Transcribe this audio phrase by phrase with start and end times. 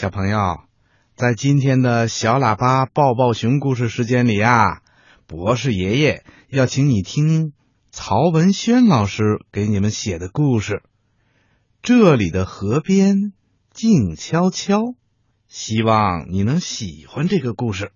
[0.00, 0.60] 小朋友，
[1.16, 4.80] 在今天的小喇叭抱抱熊故事时间里啊，
[5.26, 7.52] 博士爷爷要请你听
[7.90, 10.84] 曹文轩老师给你们写的故事。
[11.82, 13.32] 这里的河边
[13.72, 14.94] 静悄悄，
[15.48, 17.90] 希望你能喜欢这个故事。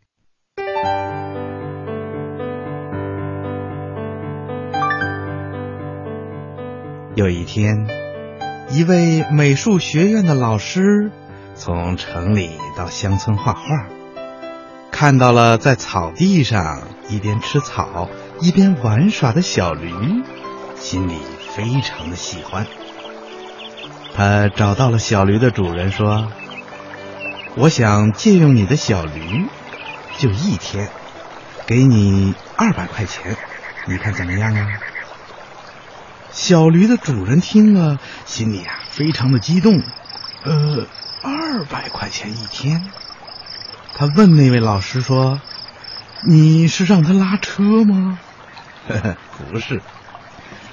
[7.14, 7.87] 有一天，
[8.73, 11.12] 一位美术学院的老师
[11.64, 13.62] 从城里到乡村画画，
[14.90, 18.08] 看到了在草地上一边吃草
[18.40, 19.93] 一边玩耍的小驴，
[20.75, 21.14] 心里
[21.54, 22.67] 非常的喜欢。
[24.12, 26.32] 他找到了小驴的主人，说
[27.54, 29.46] ：“我想借用你的小驴，
[30.18, 30.89] 就一天，
[31.64, 33.36] 给你二百块钱，
[33.86, 34.67] 你看怎么样啊？”
[36.33, 39.81] 小驴的主人听了，心里啊非常的激动。
[40.44, 40.89] 呃，
[41.52, 42.83] 二百块钱一天。
[43.94, 45.38] 他问那位老师说
[46.27, 48.19] ：“你是让他拉车吗
[48.89, 49.17] ？”“呵呵，
[49.50, 49.83] 不是。”“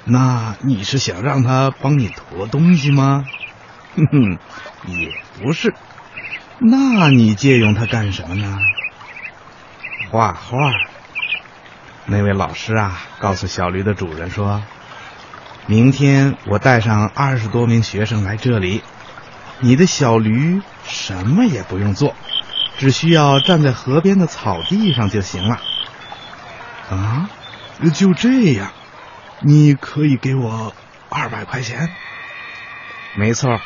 [0.06, 3.26] 那你是想让他帮你驮东西吗
[3.94, 4.38] ？”“哼哼，
[4.86, 5.74] 也不是。
[6.58, 8.58] ”“那你借用他干什么呢
[10.10, 10.72] ？”“画画。”
[12.06, 14.62] 那位老师啊，告诉小驴的主人说。
[15.66, 18.82] 明天我带上二十多名学生来这里，
[19.60, 22.14] 你的小驴什么也不用做，
[22.78, 25.60] 只需要站在河边的草地上就行了。
[26.90, 27.30] 啊，
[27.94, 28.72] 就这样，
[29.42, 30.74] 你可以给我
[31.08, 31.90] 二百块钱。
[33.16, 33.60] 没错，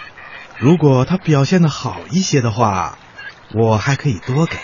[0.58, 2.98] 如果他表现的好一些的话，
[3.54, 4.56] 我还可以多给。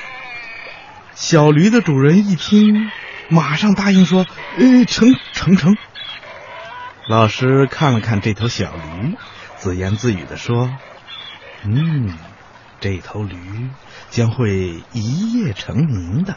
[1.15, 2.91] 小驴的主人一听，
[3.29, 4.27] 马上答应说
[4.59, 5.77] ：“呃，成成成。”
[7.09, 9.17] 老师看了看这头小驴，
[9.57, 10.71] 自言自语的说
[11.65, 12.13] ：“嗯，
[12.81, 13.37] 这头驴
[14.11, 16.37] 将会一夜成名的。”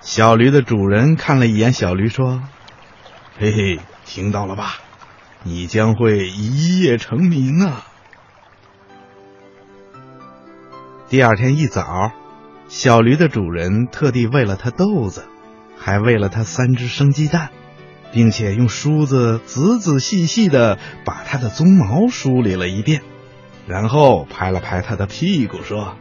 [0.00, 2.42] 小驴的主人看了一眼小驴，说
[3.38, 4.74] ：“嘿嘿，听到了吧？
[5.42, 7.86] 你将会一夜成名啊！”
[11.08, 12.12] 第二天一早，
[12.68, 15.24] 小驴的主人特地喂了它豆子，
[15.78, 17.50] 还喂了它三只生鸡蛋。
[18.12, 23.02] 并且用梳子仔仔细细的把它的鬃毛梳理了一遍，
[23.70, 25.94] 然后拍了拍他的屁股，说：“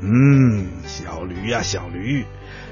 [0.00, 2.24] 嗯，小驴呀，小驴，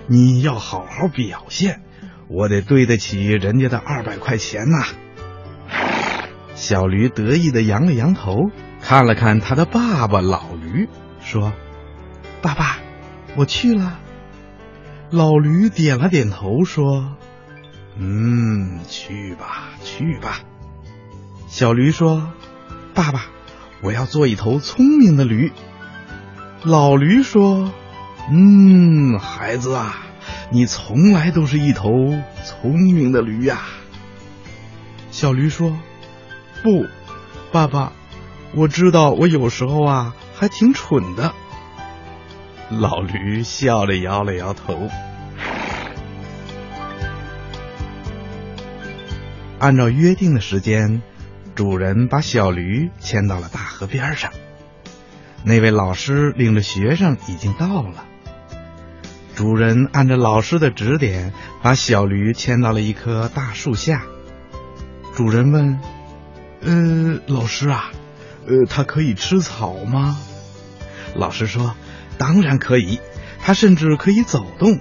[0.07, 1.83] 你要好好表现，
[2.27, 4.87] 我得对得起人家的二百块钱呐。”
[6.57, 8.51] 小驴得意的扬了扬头，
[8.81, 10.89] 看了看他的爸爸老驴，
[11.21, 11.53] 说
[12.41, 12.79] ：“爸爸，
[13.37, 13.99] 我去了。”
[15.13, 17.15] 老驴点了点头，说。
[17.99, 20.41] 嗯，去吧，去吧。
[21.49, 22.33] 小驴说
[22.95, 23.27] ：“爸爸，
[23.85, 25.53] 我要做一头聪明的驴。”
[26.65, 27.71] 老驴说
[28.33, 29.97] ：“嗯，孩子啊，
[30.51, 31.91] 你从来都是一头
[32.45, 33.61] 聪明的驴呀。”
[35.13, 35.77] 小驴说
[36.65, 36.87] ：“不，
[37.53, 37.93] 爸爸，
[38.55, 41.35] 我知道我有时候啊还挺蠢的。”
[42.71, 44.89] 老驴笑着摇了摇头。
[49.59, 51.03] 按照约定的时间，
[51.55, 54.33] 主人把小驴牵到了大河边上。
[55.45, 58.05] 那位老师领着学生已经到了。
[59.37, 61.33] 主人按照老师的指点，
[61.63, 64.03] 把小驴牵到了一棵大树下。
[65.15, 65.81] 主人问
[66.63, 67.91] ：“呃，老师啊，
[68.47, 70.19] 呃，它可以吃草吗？”
[71.15, 71.77] 老师说
[72.19, 73.01] ：“当然可以，
[73.41, 74.81] 它甚至可以走动，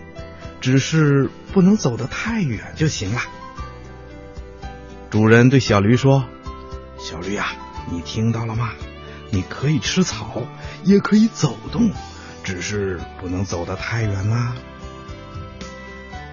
[0.62, 3.22] 只是不能走得太远就行了。”
[5.12, 6.26] 主人对小驴说
[7.04, 7.48] ：“小驴呀，
[7.92, 8.72] 你听到了吗？
[9.30, 10.44] 你可以吃草，
[10.84, 11.92] 也可以走动，
[12.46, 14.56] 只是不能走得太远啦。”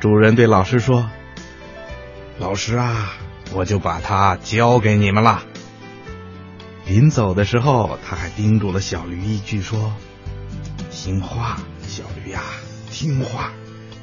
[0.00, 1.10] 主人对老师说
[2.38, 3.14] ：“老师啊，
[3.52, 5.42] 我就把它交给你们了。”
[6.86, 9.92] 临走的时候，他还叮嘱了小驴一句说
[10.92, 12.42] ：“听话，小驴呀，
[12.92, 13.50] 听话，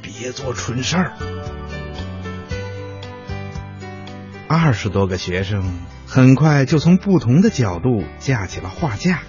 [0.02, 1.14] 别做蠢事儿。”
[4.50, 5.64] 二十多个学生
[6.08, 9.20] 很快就从不同的角度架起了画架，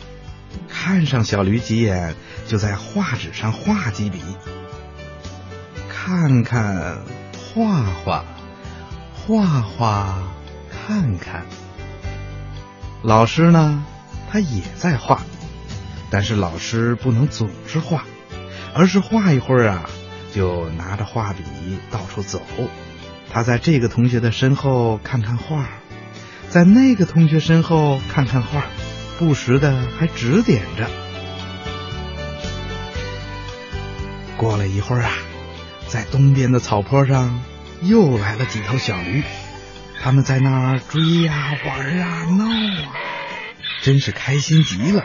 [0.68, 2.14] 看上小驴几眼，
[2.46, 4.22] 就在画纸上画几笔，
[5.88, 6.98] 看看，
[7.52, 8.24] 画画，
[9.12, 10.22] 画画，
[10.70, 11.44] 看看。
[13.02, 13.84] 老师呢，
[14.30, 15.22] 他也在画，
[16.10, 18.04] 但是老师不能总是画，
[18.72, 19.90] 而是画一会儿啊，
[20.32, 21.42] 就拿着画笔
[21.90, 22.40] 到处走。
[23.30, 25.68] 他在这个同学的身后看看画，
[26.50, 28.64] 在那个同学身后看看画
[29.18, 30.88] 不时的还指点着。
[34.36, 35.10] 过了一会儿啊
[35.88, 37.42] 在东边的草坡上
[37.82, 39.22] 又来了几头小驴
[40.00, 42.92] 他们在那儿追呀玩啊闹啊
[43.82, 45.02] 真是开心极了。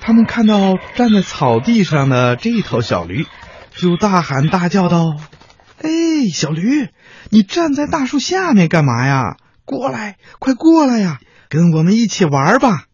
[0.00, 3.26] 他们看到站在草地上的这头小驴
[3.76, 5.16] 就大喊大叫道
[5.82, 6.88] 哎小驴
[7.30, 9.36] 你站在大树下面干嘛呀？
[9.68, 11.20] 过来，快过来呀，
[11.50, 12.84] 跟我们一起玩吧！”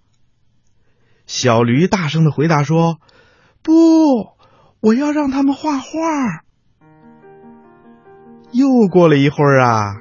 [1.25, 2.99] 小驴大声的回答说
[3.62, 3.73] ：“不，
[4.81, 5.87] 我要让他们画画。”
[8.50, 9.94] 又过了一会儿啊，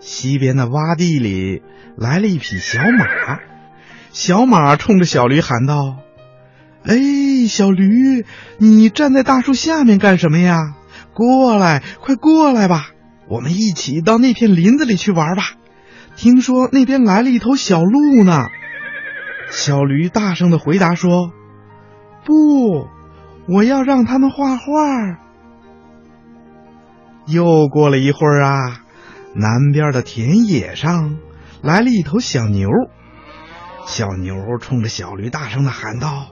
[0.00, 1.62] 西边的洼地里
[1.96, 3.38] 来了一匹小马，
[4.10, 5.98] 小马冲着小驴喊道
[6.84, 8.24] ：“哎，小驴，
[8.58, 10.74] 你站在大树下面干什么呀？
[11.14, 12.90] 过来，快过来吧，
[13.28, 15.54] 我们一起到那片林子里去玩吧。
[16.18, 18.48] 听说那边来了一头小鹿呢。”
[19.50, 21.30] 小驴大声的回答说
[22.26, 22.88] ：“不，
[23.46, 24.64] 我要让他们画画。”
[27.24, 28.80] 又过了一会儿啊，
[29.34, 31.18] 南边的田野上
[31.62, 32.68] 来了一头小牛。
[33.86, 36.26] 小牛冲着小驴大声的喊道：“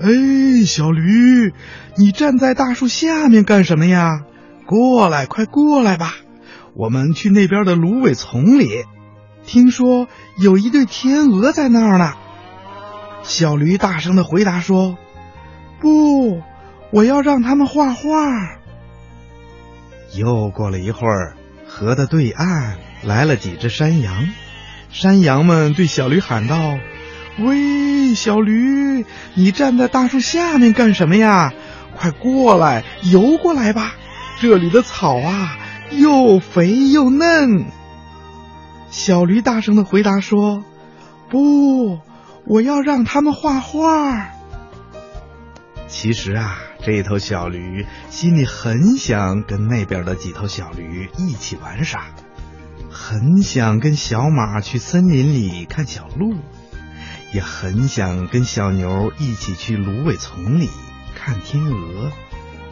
[0.00, 1.52] 哎，小驴，
[1.96, 4.20] 你站在大树下面干什么呀？
[4.64, 6.14] 过来，快过来吧，
[6.74, 8.84] 我们去那边的芦苇丛里。
[9.46, 10.08] 听说
[10.38, 12.14] 有一对天鹅在那儿呢。”
[13.22, 14.96] 小驴大声的回答说
[15.80, 16.40] ：“不，
[16.90, 18.02] 我要让他们画画。”
[20.16, 21.36] 又过了一会儿，
[21.66, 24.28] 河的对岸来了几只山羊。
[24.90, 26.78] 山羊们对小驴喊道
[27.38, 31.52] ：“喂，小驴，你站在大树下面干什么呀？
[31.96, 33.94] 快过来，游过来吧！
[34.40, 35.56] 这里的草啊，
[35.92, 37.66] 又肥又嫩。”
[38.92, 40.62] 小驴大声的回答说
[41.28, 41.98] ：“不。”
[42.44, 44.28] 我要让他们画画。
[45.86, 52.04] 其实啊，这头小驴心里很想跟那边的几头小驴一起玩耍，
[52.90, 56.34] 很想跟小马去森林里看小鹿，
[57.32, 60.68] 也很想跟小牛一起去芦苇丛里
[61.14, 62.10] 看天鹅，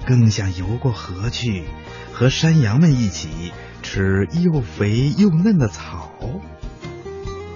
[0.04, 1.62] 更想游过河去
[2.12, 6.10] 和山羊们一起吃又肥又嫩的草。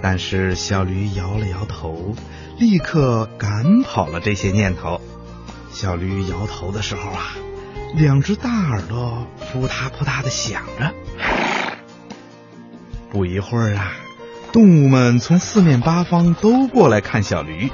[0.03, 2.15] 但是小驴摇了摇头，
[2.59, 5.01] 立刻赶跑了这些念头。
[5.71, 7.35] 小驴摇头的时候啊，
[7.95, 10.93] 两只大耳朵扑嗒扑嗒的响着。
[13.11, 13.93] 不一会儿啊，
[14.53, 17.71] 动物们从四面八方都过来看小驴，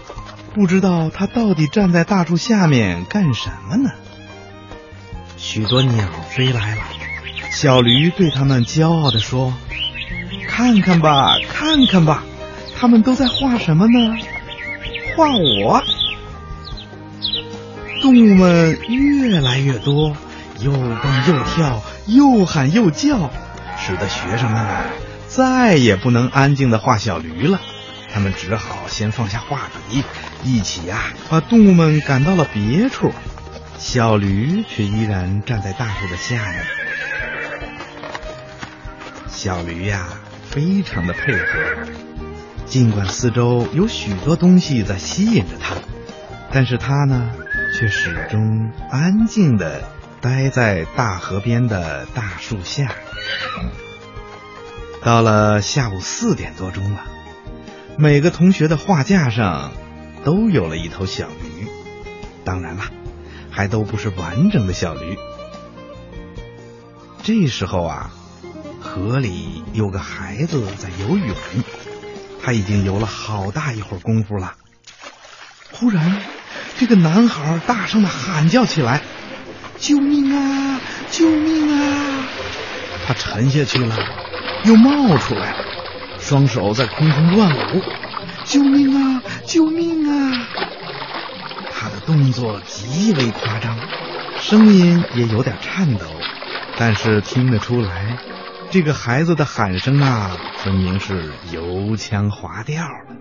[0.54, 3.90] 不知道它到底站在大树下面干什么呢？
[5.36, 6.82] 许多鸟飞来了，
[7.50, 9.52] 小驴对他们骄傲的说。
[10.48, 12.22] 看看吧，看看吧，
[12.78, 14.16] 他们都在画什么呢？
[15.16, 15.82] 画我！
[18.02, 20.16] 动物们越来越多，
[20.60, 23.30] 又蹦又跳，又喊又叫，
[23.78, 24.66] 使得学生们
[25.28, 27.60] 再也不能安静的画小驴了。
[28.12, 30.02] 他们只好先放下画笔，
[30.44, 30.98] 一起呀
[31.28, 33.12] 把动物们赶到了别处。
[33.78, 36.79] 小驴却依然站在大树的下面。
[39.40, 40.06] 小驴呀。
[40.50, 41.86] 非常的配合，
[42.66, 45.76] 尽管四周有许多东西在吸引着他，
[46.50, 47.30] 但是他呢，
[47.72, 49.80] 却始终安静的
[50.20, 52.92] 待在大河边的大树下。
[55.02, 57.04] 到了下午四点多钟了，
[57.96, 59.70] 每个同学的画架上
[60.24, 61.68] 都有了一头小驴，
[62.44, 62.82] 当然了，
[63.52, 65.16] 还都不是完整的小驴。
[67.22, 68.12] 这时候啊。
[68.80, 71.36] 河里有个孩子在游泳，
[72.42, 74.54] 他已经游了好大一会儿功夫了。
[75.72, 76.22] 忽然，
[76.78, 79.02] 这个男孩大声的喊叫起来
[79.78, 80.80] ：“救命啊！
[81.10, 82.26] 救命啊！”
[83.06, 83.96] 他沉下去了，
[84.64, 85.64] 又冒出来了，
[86.18, 87.82] 双手在空中乱舞
[88.44, 89.22] ：“救命啊！
[89.44, 90.46] 救命啊！”
[91.72, 93.78] 他的动作极为夸张，
[94.40, 96.06] 声音也有点颤抖，
[96.76, 98.18] 但是听得出来。
[98.70, 103.16] 这个孩子的喊声啊，分明是油腔滑调的。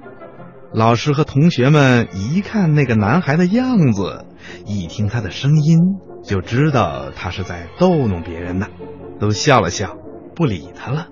[0.75, 4.27] 老师和同学们一看那个男孩的样子，
[4.67, 5.79] 一听他的声音，
[6.23, 8.67] 就知道他是在逗弄别人呢，
[9.19, 9.95] 都笑了笑，
[10.35, 11.07] 不理他了。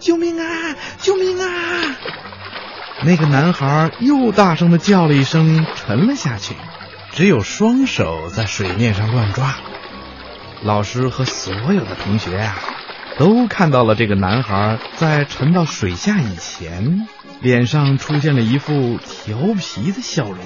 [0.00, 0.74] 救命啊！
[0.98, 1.46] 救命啊！
[3.04, 6.56] 那个男孩又大声的叫了一声，沉了下去，
[7.12, 9.54] 只有双手在水面上乱抓。
[10.64, 12.56] 老师和所有的同学啊。
[13.18, 17.06] 都看到了这个男孩在沉到水下以前，
[17.40, 20.38] 脸上出现了一副调皮的笑容。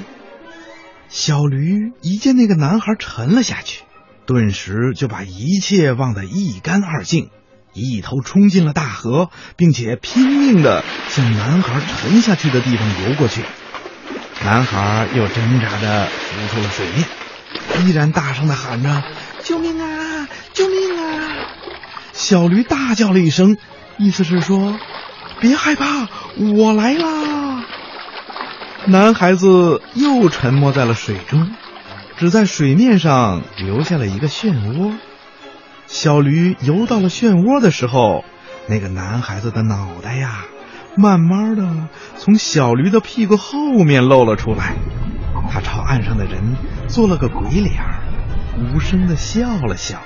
[1.09, 3.83] 小驴一见那个男孩沉了下去，
[4.25, 7.31] 顿时就把一切忘得一干二净，
[7.73, 13.43] 一头冲进了大河，并且拼命的向男孩沉下去的地方游过去。
[14.45, 19.03] 男孩又挣扎着浮出了水面，依然大声的喊着
[19.43, 20.10] ：“救命啊！！”
[22.33, 23.57] 小驴大叫了一声，
[23.99, 24.79] 意思是说
[25.43, 26.07] ：“别害怕，
[26.39, 27.65] 我来啦！”
[28.87, 31.51] 男孩子又沉没在了水中。
[32.17, 34.95] 只在水面上留下了一个漩涡。
[35.89, 38.25] 小驴游到了漩涡的时候，
[38.69, 40.45] 那个男孩子的脑袋呀，
[40.97, 44.77] 慢慢的从小驴的屁股后面露了出来。
[45.51, 46.55] 他朝岸上的人
[46.87, 47.83] 做了个鬼脸，
[48.73, 50.01] 无声的笑了笑。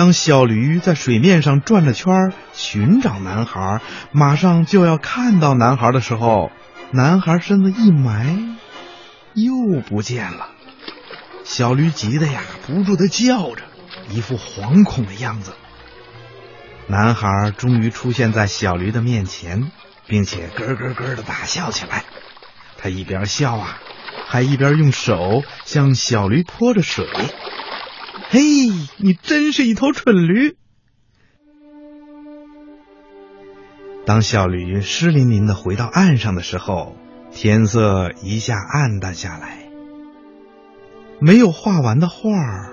[0.00, 6.50] 当小驴在水面上转着圈寻找男孩，马上就要看到男孩的时候，
[6.90, 8.56] 男孩身子一埋。
[9.34, 10.48] 又不见了，
[11.44, 13.64] 小驴急得呀，不住的叫着，
[14.08, 15.52] 一副惶恐的样子。
[16.86, 19.70] 男孩终于出现在小驴的面前，
[20.06, 22.04] 并且咯咯咯的大笑起来。
[22.78, 23.76] 他一边笑啊，
[24.26, 27.06] 还一边用手向小驴泼着水。
[28.32, 28.40] 嘿，
[28.98, 30.56] 你真是一头蠢驴！
[34.06, 36.96] 当小驴湿淋淋的回到岸上的时候。
[37.32, 39.70] 天色一下暗淡下来，
[41.20, 42.72] 没有画完的画儿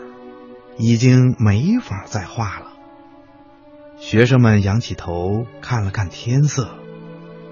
[0.79, 2.73] 已经没法再画了。
[3.99, 6.79] 学生们仰起头看了看天色，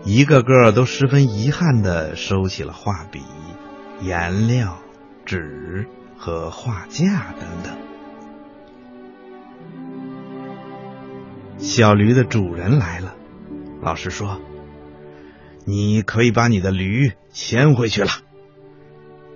[0.03, 3.21] 一个个都十分遗憾的收起了画笔、
[4.01, 4.79] 颜料、
[5.27, 7.77] 纸和画架等等。
[11.57, 13.15] 小驴的主人来了，
[13.81, 14.39] 老师说。
[15.67, 18.09] 你可以把你的驴牵回去了。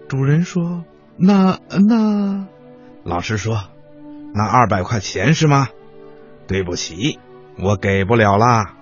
[0.07, 0.83] 主人说
[1.17, 2.47] ：“那那……”
[3.03, 3.69] 老师说
[4.35, 5.69] ：“那二百块钱是吗？”
[6.47, 7.17] 对不起，
[7.57, 8.75] 我给不了啦，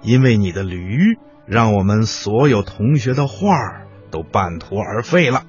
[0.00, 5.44] 因为你的驴让我们所有同学的画都半途而废了。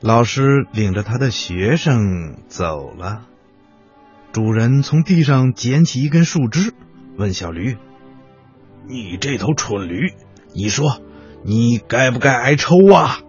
[0.00, 3.26] 老师领着他的学生走了。
[4.36, 6.74] 主人从地上捡起一根树枝，
[7.16, 7.78] 问小驴。
[8.86, 10.12] 你这头蠢驴，
[10.52, 11.00] 你说
[11.42, 13.20] 你该不该挨抽啊？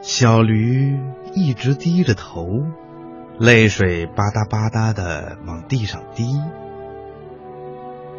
[0.00, 0.96] 小驴
[1.34, 2.46] 一直低着头，
[3.40, 6.40] 泪水吧嗒吧嗒的往地上滴。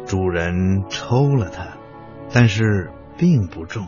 [0.04, 1.68] 主人抽了它，
[2.30, 3.86] 但是并不重。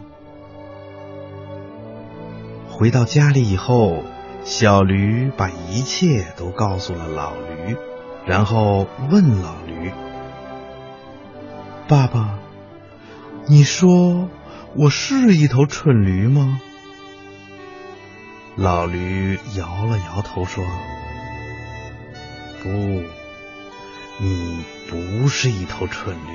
[2.71, 4.03] 回到家里以后，
[4.45, 7.77] 小驴把一切都告诉了老驴，
[8.27, 9.93] 然后问老驴。
[11.87, 12.39] 爸爸，
[13.47, 14.29] 你说
[14.75, 16.61] 我是一头蠢驴吗？
[18.57, 20.65] 老驴摇了摇头说
[22.63, 22.69] ：“不，
[24.19, 26.33] 你不是一头蠢驴。”